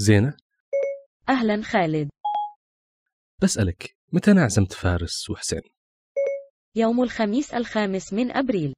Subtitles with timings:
[0.00, 0.36] زينة؟
[1.28, 2.08] أهلا خالد.
[3.42, 5.62] بسألك متى أنا عزمت فارس وحسين؟
[6.76, 8.74] يوم الخميس الخامس من أبريل.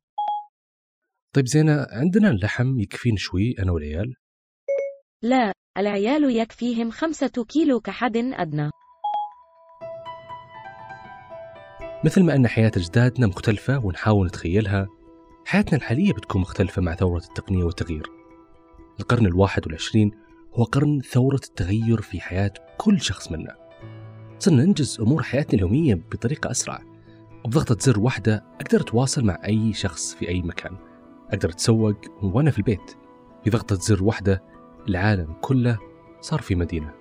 [1.35, 4.14] طيب زينة عندنا اللحم يكفي نشوي أنا والعيال؟
[5.22, 8.71] لا العيال يكفيهم خمسة كيلو كحد أدنى.
[12.05, 14.87] مثل ما أن حياة أجدادنا مختلفة ونحاول نتخيلها
[15.47, 18.07] حياتنا الحالية بتكون مختلفة مع ثورة التقنية والتغيير.
[19.01, 20.20] القرن الواحد والعشرين
[20.55, 23.56] هو قرن ثورة التغير في حياة كل شخص منا.
[24.38, 26.82] صرنا ننجز أمور حياتنا اليومية بطريقة أسرع.
[27.45, 30.77] وبضغطة زر واحدة أقدر أتواصل مع أي شخص في أي مكان.
[31.30, 32.96] أقدر أتسوق وأنا في البيت.
[33.46, 34.42] بضغطة زر واحدة
[34.88, 35.78] العالم كله
[36.20, 36.94] صار في مدينة.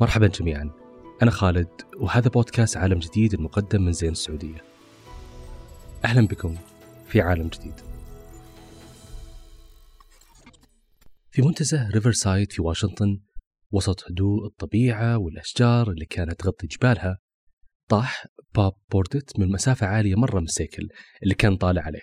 [0.00, 0.70] مرحبا جميعا.
[1.22, 4.64] أنا خالد وهذا بودكاست عالم جديد المقدم من زين السعودية.
[6.04, 6.54] أهلا بكم
[7.06, 7.80] في عالم جديد.
[11.34, 13.20] في منتزه ريفرسايد في واشنطن
[13.70, 17.18] وسط هدوء الطبيعة والأشجار اللي كانت تغطي جبالها
[17.88, 20.88] طاح باب بوردت من مسافة عالية مرة من السيكل
[21.22, 22.00] اللي كان طالع عليه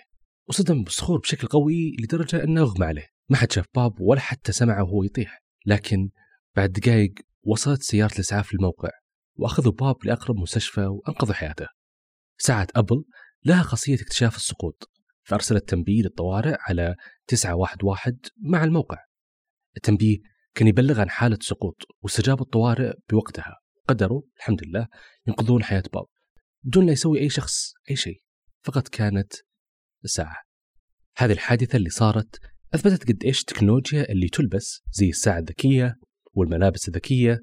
[0.48, 3.06] وصدم بالصخور بشكل قوي لدرجة أنه أغمى عليه.
[3.28, 6.08] ما حد شاف باب ولا حتى سمعه وهو يطيح لكن
[6.56, 8.90] بعد دقائق وصلت سيارة الإسعاف للموقع
[9.36, 11.66] وأخذوا باب لأقرب مستشفى وأنقذوا حياته.
[12.38, 13.04] ساعة أبل
[13.44, 14.90] لها خاصية اكتشاف السقوط
[15.22, 19.11] فأرسلت تنبيه للطوارئ على 911 مع الموقع.
[19.76, 20.18] التنبيه
[20.54, 23.56] كان يبلغ عن حالة سقوط واستجاب الطوارئ بوقتها.
[23.88, 24.88] قدروا الحمد لله
[25.26, 26.04] ينقذون حياة باب
[26.62, 28.22] بدون لا يسوي أي شخص أي شيء.
[28.62, 29.32] فقط كانت
[30.04, 30.36] الساعة.
[31.16, 32.38] هذه الحادثة اللي صارت
[32.74, 35.96] أثبتت قد إيش التكنولوجيا اللي تلبس زي الساعة الذكية
[36.34, 37.40] والملابس الذكية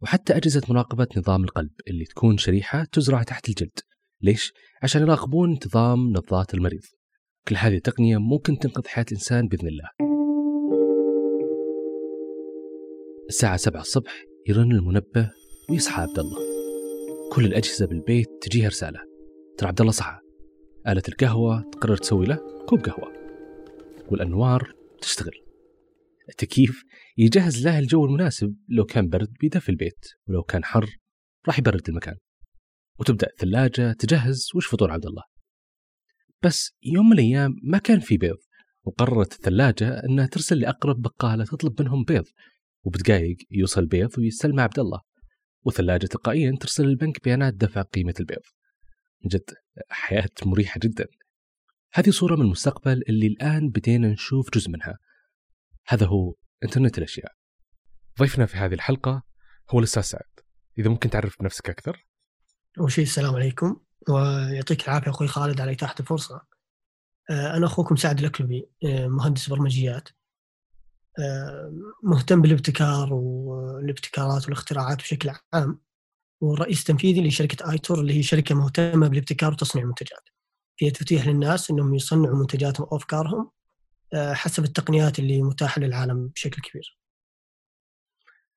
[0.00, 3.78] وحتى أجهزة مراقبة نظام القلب اللي تكون شريحة تزرع تحت الجلد.
[4.20, 6.82] ليش؟ عشان يراقبون انتظام نبضات المريض.
[7.48, 10.13] كل هذه التقنية ممكن تنقذ حياة الإنسان بإذن الله.
[13.28, 15.30] الساعة 7 الصبح يرن المنبه
[15.70, 16.38] ويصحى عبد الله.
[17.32, 19.00] كل الأجهزة بالبيت تجيها رسالة.
[19.58, 20.18] ترى عبد الله صحى.
[20.88, 23.12] آلة القهوة تقرر تسوي له كوب قهوة.
[24.10, 25.32] والأنوار تشتغل.
[26.28, 26.84] التكييف
[27.16, 28.56] يجهز له الجو المناسب.
[28.68, 30.96] لو كان برد بيدفي البيت ولو كان حر
[31.46, 32.16] راح يبرد المكان.
[33.00, 35.22] وتبدأ الثلاجة تجهز وش فطور عبد الله.
[36.42, 38.38] بس يوم من الأيام ما كان في بيض
[38.84, 42.24] وقررت الثلاجة أنها ترسل لأقرب بقالة تطلب منهم بيض.
[42.84, 45.00] وبدقايق يوصل البيض ويستلمه عبد الله.
[45.62, 48.42] والثلاجة تلقائيا ترسل للبنك بيانات دفع قيمة البيض.
[49.26, 49.50] جد
[49.88, 51.06] حياة مريحة جدا.
[51.92, 54.98] هذه صورة من المستقبل اللي الآن بدينا نشوف جزء منها.
[55.86, 56.34] هذا هو
[56.64, 57.32] إنترنت الأشياء.
[58.20, 59.22] ضيفنا في هذه الحلقة
[59.70, 60.40] هو الأستاذ سعد.
[60.78, 62.06] إذا ممكن تعرف بنفسك أكثر؟
[62.80, 66.40] أول شيء السلام عليكم ويعطيك العافية أخوي خالد على إتاحة الفرصة.
[67.30, 70.08] آه، أنا أخوكم سعد الأكلبي آه، مهندس برمجيات.
[72.02, 75.80] مهتم بالابتكار والابتكارات والاختراعات بشكل عام
[76.40, 80.28] ورئيس تنفيذي لشركة آيتور اللي هي شركة مهتمة بالابتكار وتصنيع المنتجات.
[80.76, 83.50] فيها تتيح للناس أنهم يصنعوا منتجاتهم وأفكارهم
[84.14, 86.98] حسب التقنيات اللي متاحة للعالم بشكل كبير.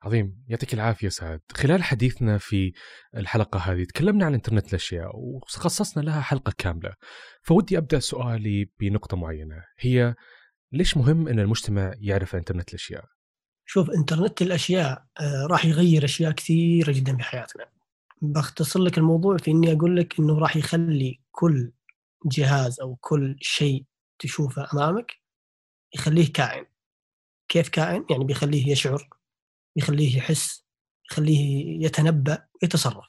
[0.03, 0.43] عظيم.
[0.47, 1.41] يعطيك العافية سعد.
[1.53, 2.73] خلال حديثنا في
[3.17, 6.93] الحلقة هذه تكلمنا عن انترنت الأشياء وخصصنا لها حلقة كاملة.
[7.41, 9.63] فودي أبدأ سؤالي بنقطة معينة.
[9.79, 10.15] هي
[10.71, 13.05] ليش مهم أن المجتمع يعرف إنترنت الأشياء؟
[13.65, 17.65] شوف إنترنت الأشياء آه، راح يغير أشياء كثيرة جدا في حياتنا
[18.21, 21.71] بختصر لك الموضوع في إني أقول لك إنه راح يخلي كل
[22.25, 23.85] جهاز أو كل شيء
[24.19, 25.13] تشوفه أمامك
[25.95, 26.65] يخليه كائن
[27.49, 29.09] كيف كائن؟ يعني بيخليه يشعر
[29.75, 30.65] يخليه يحس
[31.11, 33.05] يخليه يتنبأ يتصرف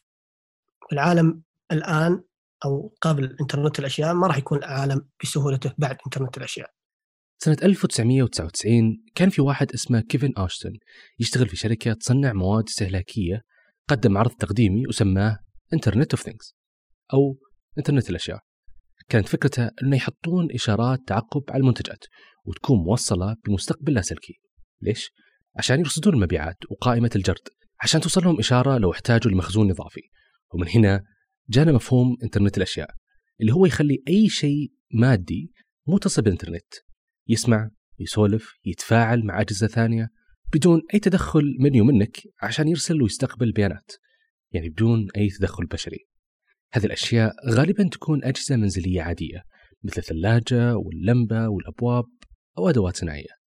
[0.92, 1.42] العالم
[1.72, 2.22] الآن
[2.64, 6.77] أو قبل إنترنت الأشياء ما راح يكون العالم بسهولته بعد إنترنت الأشياء
[7.40, 10.72] سنة 1999 كان في واحد اسمه كيفن أشتون
[11.18, 13.42] يشتغل في شركة تصنع مواد استهلاكية
[13.88, 15.38] قدم عرض تقديمي وسماه
[15.72, 16.54] internet of things
[17.14, 17.38] أو
[17.78, 18.40] انترنت الأشياء.
[19.08, 22.04] كانت فكرته أنه يحطون إشارات تعقب على المنتجات
[22.44, 24.40] وتكون موصلة بمستقبل لاسلكي
[24.82, 25.10] ليش؟
[25.56, 27.48] عشان يرصدون المبيعات وقائمة الجرد
[27.82, 30.02] عشان توصل لهم إشارة لو احتاجوا لمخزون إضافي.
[30.54, 31.04] ومن هنا
[31.50, 32.90] جانا مفهوم إنترنت الأشياء
[33.40, 35.52] اللي هو يخلي أي شيء مادي
[35.86, 36.87] متصل بالإنترنت.
[37.28, 40.08] يسمع يسولف يتفاعل مع أجهزة ثانية
[40.54, 43.92] بدون أي تدخل مني ومنك عشان يرسل ويستقبل بيانات
[44.52, 46.08] يعني بدون أي تدخل بشري.
[46.72, 49.44] هذه الأشياء غالبا تكون أجهزة منزلية عادية
[49.84, 52.04] مثل الثلاجة واللمبة والأبواب
[52.58, 53.38] أو أدوات صناعية.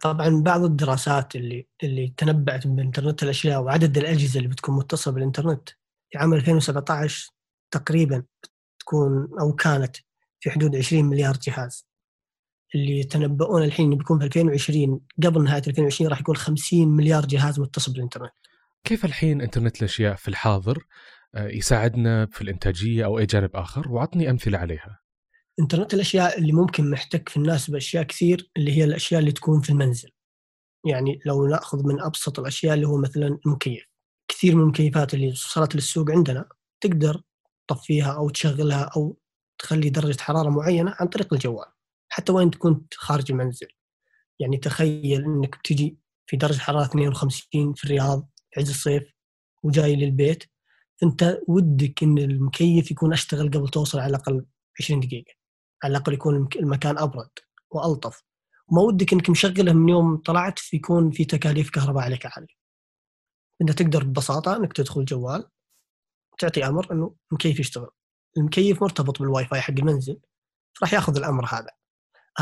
[0.00, 5.68] طبعا بعض الدراسات اللي اللي تنبأت بإنترنت الأشياء وعدد الأجهزة اللي بتكون متصلة بالإنترنت
[6.10, 7.30] في عام 2017
[7.70, 8.24] تقريبا
[8.80, 9.96] تكون أو كانت
[10.40, 11.89] في حدود 20 مليار جهاز.
[12.74, 17.60] اللي يتنبؤون الحين إنه بيكون في 2020 قبل نهاية 2020 راح يكون 50 مليار جهاز
[17.60, 18.32] متصل بالإنترنت.
[18.84, 20.86] كيف الحين إنترنت الأشياء في الحاضر
[21.34, 25.00] آه، يساعدنا في الإنتاجية أو أي جانب آخر وعطني أمثلة عليها.
[25.60, 29.70] إنترنت الأشياء اللي ممكن محتك في الناس بأشياء كثير اللي هي الأشياء اللي تكون في
[29.70, 30.10] المنزل.
[30.86, 33.84] يعني لو نأخذ من أبسط الأشياء اللي هو مثلا المكيف.
[34.28, 36.48] كثير من المكيفات اللي وصلت للسوق عندنا
[36.80, 37.22] تقدر
[37.68, 39.18] تطفيها أو تشغلها أو
[39.58, 41.66] تخلي درجة حرارة معينة عن طريق الجوال.
[42.12, 43.68] حتى وين كنت خارج المنزل.
[44.40, 49.02] يعني تخيل إنك تجي في درجة حرارة 52 في الرياض في عز الصيف
[49.62, 50.44] وجاي للبيت
[51.02, 54.46] أنت ودك إن المكيف يكون أشتغل قبل توصل على الأقل
[54.80, 55.32] 20 دقيقة.
[55.84, 57.30] على الأقل يكون المكان أبرد
[57.70, 58.22] وألطف.
[58.68, 62.54] وما ودك إنك مشغله من يوم طلعت يكون في تكاليف كهرباء عليك عالية.
[63.62, 65.48] انت تقدر ببساطة إنك تدخل الجوال
[66.32, 67.90] وتعطي أمر إنه المكيف يشتغل.
[68.36, 70.20] المكيف مرتبط بالواي فاي حق المنزل
[70.82, 71.79] راح ياخذ الأمر هذا.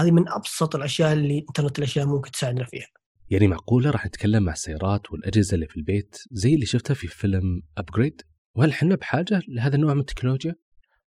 [0.02, 2.86] هذه من أبسط الأشياء اللي إنترنت الأشياء ممكن تساعدنا فيها.
[3.30, 7.62] يعني معقولة راح نتكلم مع السيارات والأجهزة اللي في البيت زي اللي شفتها في فيلم
[7.78, 8.22] أبجريد
[8.54, 10.54] وهل حنا بحاجة لهذا النوع من التكنولوجيا؟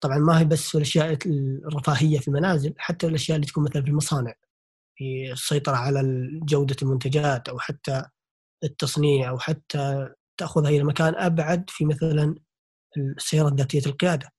[0.00, 1.18] طبعا ما هي بس الأشياء
[1.66, 4.34] الرفاهية في المنازل حتى الأشياء اللي تكون مثلا في المصانع
[4.96, 8.04] في السيطرة على جودة المنتجات أو حتى
[8.64, 12.34] التصنيع أو حتى تأخذها إلى مكان أبعد في مثلا
[12.96, 14.32] السيارات ذاتيه القيادة.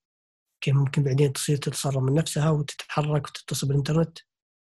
[0.61, 4.17] كيف ممكن بعدين تصير تتصرف من نفسها وتتحرك وتتصل بالإنترنت؟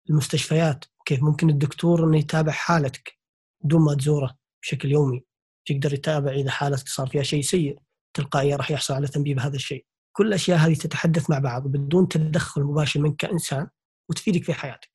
[0.10, 3.18] المستشفيات كيف ممكن الدكتور إنه يتابع حالتك
[3.64, 5.26] بدون ما تزوره بشكل يومي؟
[5.70, 7.80] يقدر يتابع إذا حالتك صار فيها شيء سيء
[8.14, 9.86] تلقائيا راح يحصل على تنبيه بهذا الشيء.
[10.12, 13.68] كل الأشياء هذه تتحدث مع بعض بدون تدخل مباشر منك كإنسان
[14.10, 14.90] وتفيدك في حياتك.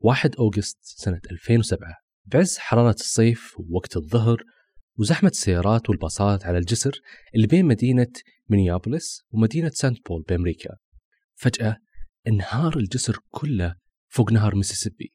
[0.00, 1.94] 1 أوغست سنة 2007
[2.24, 4.42] بعز حرارة الصيف ووقت الظهر
[4.98, 7.00] وزحمة السيارات والباصات على الجسر
[7.34, 8.12] اللي بين مدينة
[8.48, 10.76] مينيابوليس ومدينة سانت بول بأمريكا.
[11.34, 11.76] فجأة
[12.28, 13.74] انهار الجسر كله
[14.08, 15.12] فوق نهر ميسيسيبي.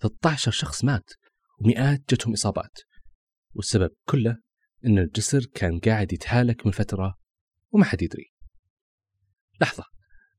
[0.00, 1.10] 13 شخص مات
[1.60, 2.78] ومئات جتهم إصابات.
[3.54, 4.36] والسبب كله
[4.86, 7.14] أن الجسر كان قاعد يتهالك من فترة
[7.72, 8.34] وما حد يدري.
[9.60, 9.84] لحظة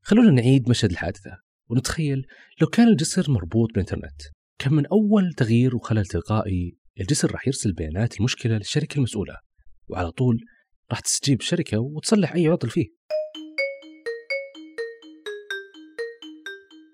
[0.01, 1.31] خلونا نعيد مشهد الحادثة
[1.69, 2.25] ونتخيل
[2.61, 4.21] لو كان الجسر مربوط بالإنترنت
[4.59, 9.37] كان من أول تغيير وخلل تلقائي الجسر راح يرسل بيانات المشكلة للشركة المسؤولة
[9.87, 10.39] وعلى طول
[10.91, 12.85] راح تستجيب الشركة وتصلح أي عطل فيه.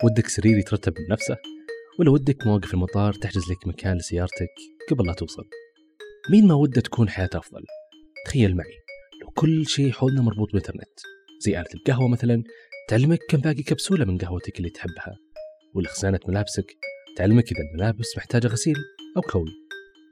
[0.04, 1.38] ودك سرير يترتب من نفسه
[2.00, 4.50] ولا ودك مواقف المطار تحجز لك مكان لسيارتك
[4.90, 5.44] قبل لا توصل؟
[6.32, 7.62] مين ما وده تكون حياته أفضل؟
[8.26, 8.78] تخيل معي
[9.22, 11.00] لو كل شيء حولنا مربوط بالإنترنت
[11.40, 12.44] زي آلة القهوة مثلا
[12.90, 15.18] تعلمك كم باقي كبسولة من قهوتك اللي تحبها.
[15.74, 16.76] ولا خزانة ملابسك
[17.18, 18.76] تعلمك إذا الملابس محتاجة غسيل
[19.18, 19.52] أو كوي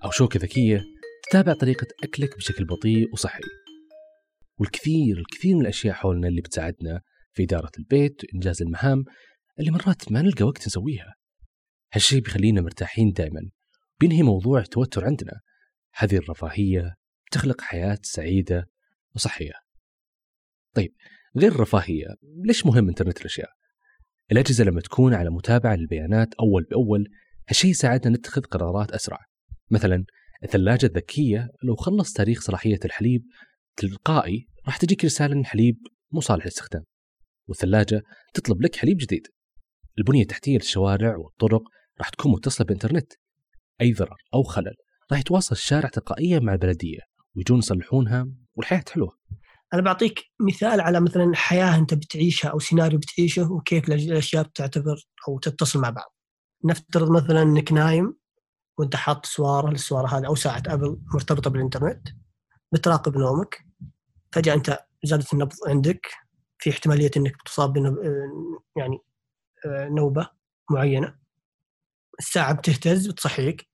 [0.05, 0.83] أو شوكة ذكية
[1.29, 3.43] تتابع طريقة أكلك بشكل بطيء وصحي.
[4.59, 7.01] والكثير الكثير من الأشياء حولنا اللي بتساعدنا
[7.33, 9.03] في إدارة البيت وإنجاز المهام
[9.59, 11.15] اللي مرات ما نلقى وقت نسويها.
[11.93, 13.41] هالشيء بيخلينا مرتاحين دائما
[13.99, 15.39] بينهي موضوع التوتر عندنا.
[15.95, 16.95] هذه الرفاهية
[17.31, 18.69] تخلق حياة سعيدة
[19.15, 19.53] وصحية.
[20.75, 20.93] طيب
[21.37, 22.05] غير الرفاهية
[22.45, 23.49] ليش مهم إنترنت الأشياء؟
[24.31, 27.07] الأجهزة لما تكون على متابعة للبيانات أول بأول
[27.49, 29.19] هالشيء يساعدنا نتخذ قرارات أسرع.
[29.71, 30.05] مثلا
[30.43, 33.23] الثلاجة الذكية لو خلص تاريخ صلاحية الحليب
[33.75, 35.77] تلقائي راح تجيك رسالة أن الحليب
[36.11, 36.83] مو صالح للاستخدام.
[37.47, 38.01] والثلاجة
[38.33, 39.27] تطلب لك حليب جديد.
[39.97, 41.61] البنية التحتية للشوارع والطرق
[41.99, 43.13] راح تكون متصلة بإنترنت.
[43.81, 44.75] أي ضرر أو خلل
[45.11, 46.99] راح يتواصل الشارع تلقائيا مع البلدية
[47.35, 49.17] ويجون يصلحونها والحياة حلوة.
[49.73, 54.95] أنا بعطيك مثال على مثلا حياة أنت بتعيشها أو سيناريو بتعيشه وكيف الأشياء بتعتبر
[55.27, 56.15] أو تتصل مع بعض.
[56.65, 58.19] نفترض مثلا أنك نايم
[58.77, 62.07] وأنت حاط سوارة السوارة هذه أو ساعة أبل مرتبطة بالإنترنت
[62.71, 63.65] بتراقب نومك
[64.31, 66.07] فجأة أنت زادت النبض عندك
[66.59, 67.77] في احتمالية أنك تصاب
[68.75, 68.97] يعني
[69.65, 70.29] آه، نوبة
[70.71, 71.19] معينة.
[72.19, 73.69] الساعة بتهتز بتصحيك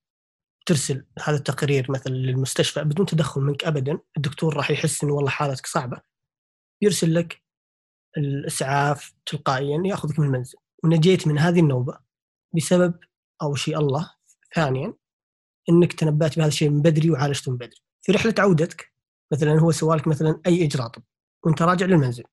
[0.65, 5.65] ترسل هذا التقرير مثلا للمستشفى بدون تدخل منك ابدا الدكتور راح يحس إنه والله حالتك
[5.65, 6.01] صعبة.
[6.81, 7.41] يرسل لك
[8.17, 10.57] الإسعاف تلقائيا يأخذك من المنزل.
[10.83, 11.99] ونجيت من هذه النوبة
[12.55, 12.99] بسبب
[13.41, 14.11] اول شيء الله
[14.55, 14.93] ثانيا
[15.69, 17.81] إنك تنبأت بهذا الشيء من بدري وعالجته من بدري.
[18.01, 18.93] في رحلة عودتك
[19.33, 21.03] مثلا هو سوالك مثلا أي إجراء طب
[21.43, 22.23] وأنت راجع للمنزل.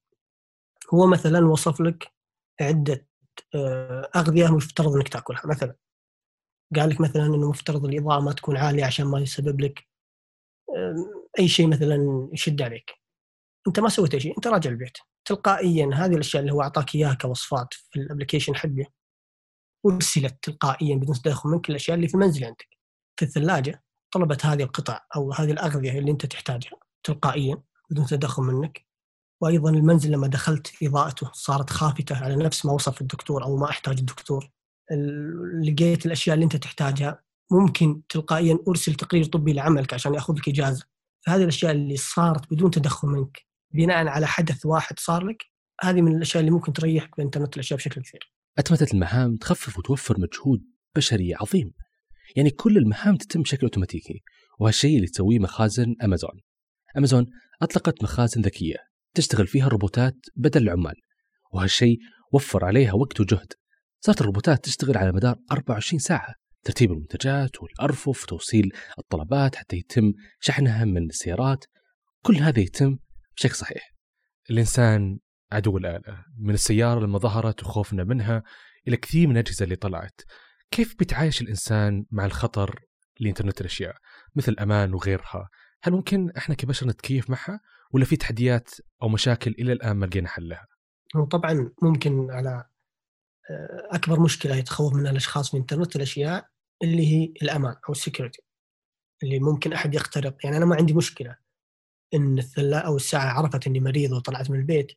[0.95, 2.13] هو مثلا وصف لك
[2.61, 3.07] عدة
[4.17, 5.75] اغذيه مفترض إنك تأكلها مثلا.
[6.77, 9.89] قال لك مثلا إنه مفترض الإضاءة ما تكون عالية عشان ما يسبب لك
[11.39, 12.91] أي شيء مثلا يشد عليك.
[13.69, 14.99] أنت ما سويت أي شيء أنت راجع البيت.
[15.25, 18.87] تلقائيا هذه الأشياء اللي هو أعطاك إياها كوصفات في ال application حقه
[19.87, 22.69] ارسلت تلقائيا بدون تدخل منك الأشياء اللي في المنزل عندك.
[23.17, 28.87] في الثلاجة طلبت هذه القطع أو هذه الأغذية اللي أنت تحتاجها تلقائيا بدون تدخل منك.
[29.43, 33.99] وأيضا المنزل لما دخلت إضاءته صارت خافتة على نفس ما وصف الدكتور أو ما أحتاج
[33.99, 34.51] الدكتور.
[34.93, 37.23] ال- لقيت الأشياء اللي أنت تحتاجها.
[37.51, 40.85] ممكن تلقائيا أرسل تقرير طبي لعملك عشان ياخذ لك إجازة.
[41.27, 45.43] فهذه الأشياء اللي صارت بدون تدخل منك بناء على حدث واحد صار لك
[45.83, 48.33] هذه من الأشياء اللي ممكن تريحك بإنترنت الأشياء بشكل كثير.
[48.59, 50.63] أتمتة المهام تخفف وتوفر مجهود
[50.97, 51.73] بشري عظيم.
[52.37, 54.23] يعني كل المهام تتم بشكل أوتوماتيكي
[54.61, 56.41] وهالشيء اللي تسويه مخازن أمازون.
[56.97, 57.27] أمازون
[57.63, 58.92] أطلقت مخازن ذكية.
[59.15, 60.95] تشتغل فيها الروبوتات بدل العمال
[61.53, 61.99] وهالشيء
[62.33, 63.53] وفر عليها وقت وجهد.
[64.01, 70.85] صارت الروبوتات تشتغل على مدار 24 ساعة ترتيب المنتجات والأرفف وتوصيل الطلبات حتى يتم شحنها
[70.85, 71.65] من السيارات.
[72.23, 72.99] كل هذا يتم
[73.37, 73.95] بشكل صحيح.
[74.51, 75.19] الإنسان
[75.53, 78.43] عدو الآلة من السيارة لما ظهرت وخوفنا منها
[78.89, 80.21] إلى كثير من الأجهزة اللي طلعت.
[80.71, 82.81] كيف بيتعايش الإنسان مع الخطر
[83.21, 83.97] لإنترنت الأشياء
[84.35, 85.49] مثل أمان وغيرها؟
[85.83, 87.61] هل ممكن إحنا كبشر نتكيف معها؟
[87.93, 88.71] ولا في تحديات
[89.03, 90.67] أو مشاكل إلى الآن ما لقينا حلها؟
[91.17, 92.65] هو طبعا ممكن على
[93.51, 96.49] آه، أكبر مشكلة يتخوف منها الأشخاص من انترنت الأشياء
[96.83, 98.43] اللي هي الأمان أو السكيورتي
[99.23, 100.37] اللي ممكن أحد يخترق.
[100.45, 101.37] يعني أنا ما عندي مشكلة
[102.15, 104.93] إن الثلاجه أو الساعة عرفت إني مريض وطلعت من البيت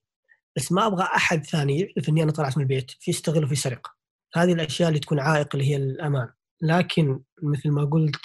[0.56, 3.96] بس ما أبغى أحد ثاني يعرف إني أنا طلعت من البيت في يستغل وفي سرقه
[4.36, 6.30] هذه الأشياء اللي تكون عائق اللي هي الأمان.
[6.62, 8.22] لكن مثل ما قلت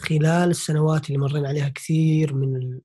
[0.00, 2.80] خلال السنوات اللي مرينا عليها كثير من.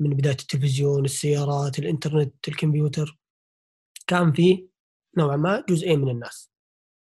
[0.00, 3.18] من بداية التلفزيون السيارات الإنترنت الكمبيوتر.
[4.06, 4.68] كان في
[5.18, 6.50] نوعا ما جزئين من الناس.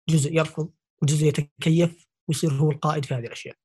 [0.10, 3.56] جزء يرفض وجزء يتكيف ويصير هو القائد في هذه الأشياء.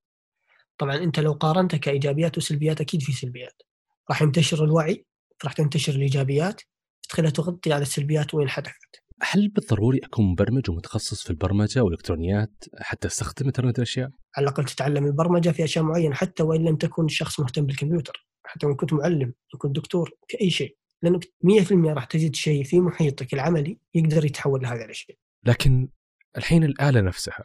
[0.77, 3.61] طبعا أنت لو قارنتها كإيجابيات وسلبيات أكيد في سلبيات.
[4.09, 5.05] راح ينتشر الوعي
[5.43, 6.61] راح تنتشر الإيجابيات.
[7.09, 9.03] تخليها تغطي على السلبيات وين حدثت.
[9.21, 15.05] هل بالضروري أكون مبرمج ومتخصص في البرمجة والإلكترونيات حتى أستخدم إنترنت الأشياء؟ على الأقل تتعلم
[15.05, 18.27] البرمجة في أشياء معينة حتى وإن لم تكن شخص مهتم بالكمبيوتر.
[18.45, 22.63] حتى وان كنت معلم وان كنت دكتور في أي شيء لأنك 100% راح تجد شيء
[22.63, 25.89] في محيطك العملي يقدر يتحول لهذه الاشياء لكن
[26.37, 27.43] الحين الآلة نفسها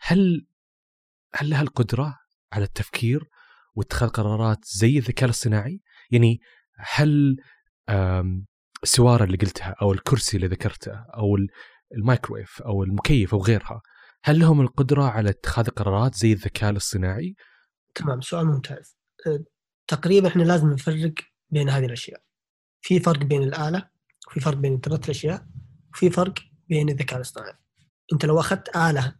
[0.00, 0.46] هل
[1.34, 2.18] هل لها القدرة
[2.52, 3.28] على التفكير
[3.74, 6.40] واتخاذ قرارات زي الذكاء الاصطناعي؟ يعني
[6.76, 7.36] هل
[7.88, 8.46] آم،
[8.82, 11.48] السوارة اللي قلتها أو الكرسي اللي ذكرته أو ال-
[11.96, 13.80] المايكرويف أو المكيف أو غيرها
[14.24, 17.34] هل لهم القدرة على اتخاذ قرارات زي الذكاء الاصطناعي؟
[17.94, 19.44] تمام سؤال ممتاز أه،
[19.86, 21.14] تقريبا إحنا لازم نفرق
[21.50, 22.22] بين هذه الأشياء.
[22.82, 23.88] في فرق بين الآلة
[24.26, 25.46] وفي فرق بين انترنت الاشياء
[25.94, 26.34] وفي فرق
[26.68, 27.54] بين الذكاء الاصطناعي.
[28.12, 29.16] أنت لو أخذت آلة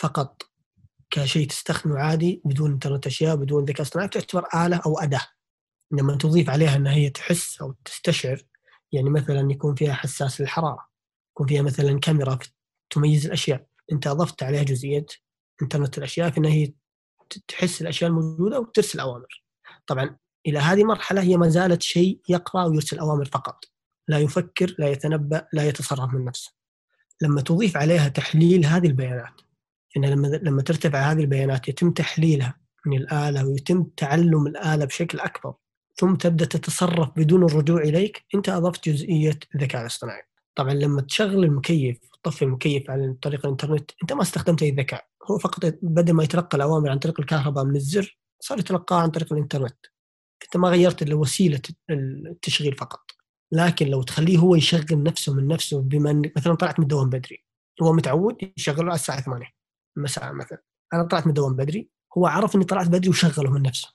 [0.00, 0.42] فقط
[1.10, 5.26] كشيء تستخدمه عادي بدون انترنت أشياء بدون ذكاء اصطناعي تعتبر آلة أو أداة.
[5.92, 8.42] لما تضيف عليها إنها هي تحس أو تستشعر
[8.92, 10.88] يعني مثلا يكون فيها حساس للحرارة
[11.30, 12.38] يكون فيها مثلا كاميرا
[12.90, 13.66] تميز الأشياء.
[13.92, 15.06] أنت أضفت عليها جزئية
[15.62, 16.74] إنترنت الأشياء في انها هي
[17.48, 19.47] تحس الأشياء الموجودة وترسل أوامر.
[19.88, 20.16] طبعا
[20.46, 23.64] إلى هذه المرحله هي ما زالت شيء يقرأ ويرسل أوامر فقط.
[24.08, 26.52] لا يفكر لا يتنبأ لا يتصرف من نفسه.
[27.22, 29.40] لما تضيف عليها تحليل هذه البيانات
[29.96, 32.54] ان لما لما ترتفع هذه البيانات يتم تحليلها
[32.86, 35.54] من الآلة ويتم تعلم الآلة بشكل أكبر
[35.96, 40.22] ثم تبدأ تتصرف بدون الرجوع إليك أنت أضفت جزئية الذكاء الاصطناعي.
[40.54, 45.04] طبعا لما تشغل المكيف تطفي المكيف عن طريق الإنترنت أنت ما استخدمت أي ذكاء.
[45.30, 49.32] هو فقط بدل ما يتلقى الأوامر عن طريق الكهرباء من الزر صار يتلقاها عن طريق
[49.32, 49.86] الإنترنت.
[50.44, 53.10] انت ما غيرت إلا وسيلة التشغيل فقط.
[53.52, 57.44] لكن لو تخليه هو يشغل نفسه من نفسه بما مثلا طلعت من الدوام بدري
[57.82, 59.46] هو متعود يشغله على الساعة 8
[59.96, 60.62] مساء مثلا.
[60.94, 63.94] أنا طلعت من الدوام بدري هو عرف إني طلعت بدري وشغله من نفسه.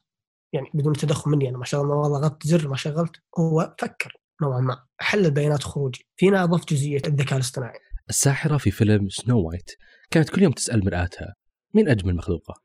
[0.54, 3.12] يعني بدون تدخل مني أنا ما الله ما ضغطت زر ما شغلت.
[3.40, 6.08] هو فكر نوعا ما حل البيانات خروجي.
[6.16, 7.80] فينا أضفت جزئية الذكاء الاصطناعي.
[8.10, 9.72] الساحرة في فيلم سنو وايت
[10.12, 11.36] كانت كل يوم تسأل مرآتها
[11.74, 12.63] مين أجمل مخلوقة؟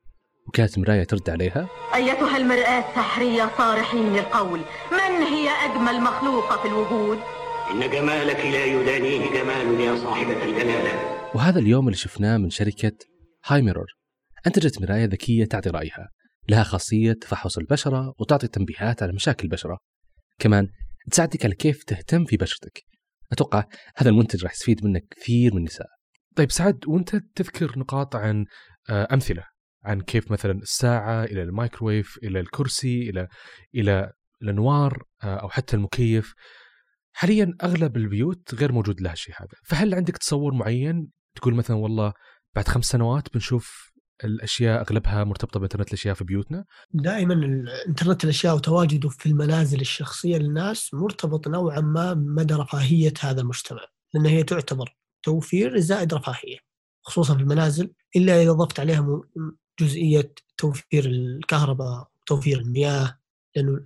[0.48, 4.60] وكانت مراية ترد عليها؟ أيتها المرآة سحرية صارحين للقول
[4.92, 7.18] من هي أجمل مخلوقة في الوجود؟
[7.70, 11.18] إن جمالك لا يدانيه جمال يا صاحبة الجلالة.
[11.34, 12.92] وهذا اليوم اللي شفناه من شركة
[13.46, 13.86] هاي ميرور.
[14.46, 16.08] أنتجت مراية ذكية تعطي رأيها
[16.48, 19.78] لها خاصية تفحص البشرة وتعطي تنبيهات على مشاكل البشرة.
[20.38, 20.68] كمان
[21.10, 22.82] تساعدك على كيف تهتم في بشرتك.
[23.32, 23.64] أتوقع
[23.96, 25.86] هذا المنتج راح يستفيد منه كثير من النساء.
[26.36, 28.44] طيب سعد وأنت تذكر نقاط عن
[28.90, 33.28] آه، أمثلة؟ عن كيف مثلا الساعة إلى المايكرويف إلى الكرسي إلى
[33.74, 36.34] إلى الأنوار آه، أو حتى المكيف.
[37.12, 39.58] حاليا أغلب البيوت غير موجود لها الشيء هذا.
[39.64, 42.12] فهل عندك تصور معين؟ تقول مثلا والله
[42.54, 43.92] بعد خمس سنوات بنشوف
[44.24, 50.94] الأشياء أغلبها مرتبطة بإنترنت الأشياء في بيوتنا؟ دائما الانترنت الأشياء وتواجده في المنازل الشخصية للناس
[50.94, 53.80] مرتبط نوعا ما بمدى رفاهية هذا المجتمع.
[54.14, 56.58] لأن هي تعتبر توفير زائد رفاهية
[57.02, 59.22] خصوصا في المنازل إلا إذا ضفت عليها
[59.80, 63.18] جزئية توفير الكهرباء توفير المياه
[63.56, 63.80] لأنه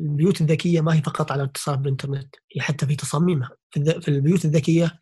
[0.00, 3.50] البيوت الذكية ما هي فقط على الاتصال بالإنترنت هي حتى في تصاميمها.
[3.70, 5.00] في البيوت الذكية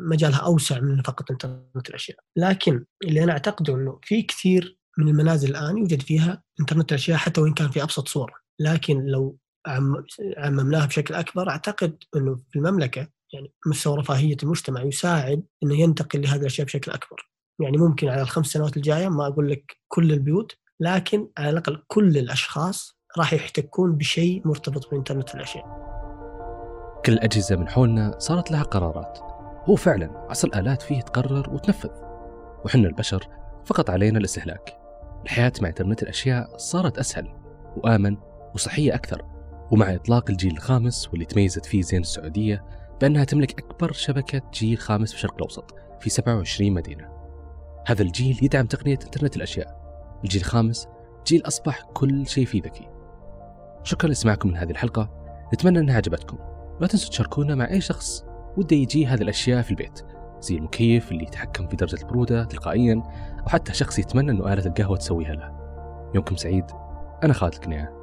[0.00, 5.50] مجالها أوسع من فقط إنترنت الأشياء، لكن اللي أنا اعتقده إنه في كثير من المنازل
[5.50, 9.38] الآن يوجد فيها إنترنت الأشياء حتى وإن كان في أبسط صورة، لكن لو
[10.38, 16.40] عممناها بشكل أكبر أعتقد إنه في المملكة يعني مستوى رفاهية المجتمع يساعد إنه ينتقل لهذه
[16.40, 17.29] الأشياء بشكل أكبر.
[17.60, 22.18] يعني ممكن على الخمس سنوات الجاية ما أقول لك كل البيوت لكن على الأقل كل
[22.18, 25.64] الأشخاص راح يحتكون بشيء مرتبط بإنترنت الأشياء.
[27.06, 29.18] كل الاجهزه من حولنا صارت لها قرارات.
[29.68, 31.90] هو فعلا عصر الالات فيه تقرر وتنفذ.
[32.64, 33.28] وحنا البشر
[33.64, 34.76] فقط علينا الاستهلاك.
[35.24, 37.34] الحياة مع إنترنت الأشياء صارت أسهل
[37.76, 38.16] وآمن
[38.54, 39.24] وصحية أكثر.
[39.70, 42.64] ومع إطلاق الجيل الخامس واللي تميزت فيه زين السعودية
[43.00, 47.19] بأنها تملك أكبر شبكة جيل خامس في الشرق الأوسط في 27 مدينة.
[47.86, 49.80] هذا الجيل يدعم تقنية إنترنت الأشياء.
[50.24, 50.88] الجيل الخامس
[51.26, 52.88] جيل أصبح كل شيء فيه ذكي.
[53.82, 55.10] شكرا لسماعكم من هذه الحلقة،
[55.54, 56.38] نتمنى أنها عجبتكم.
[56.80, 58.24] لا تنسوا تشاركونا مع أي شخص
[58.56, 60.00] وده يجي هذه الأشياء في البيت
[60.40, 63.02] زي المكيف اللي يتحكم في درجة البرودة تلقائيا
[63.42, 65.52] أو حتى شخص يتمنى إنه اله القهوة تسويها له.
[66.14, 66.64] يومكم سعيد.
[67.24, 67.99] أنا خالد القنيعة.